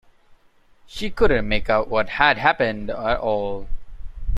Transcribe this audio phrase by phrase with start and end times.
[0.87, 3.67] She couldn’t make out what had happened at all.